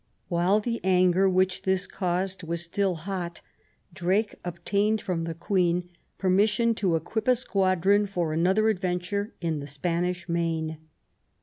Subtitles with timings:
[0.29, 3.41] While the anger which this caused was still hot,
[3.93, 9.67] Drake obtained from the Queen permission to equip a squadron for another adventure in the
[9.67, 10.79] Spanish Main.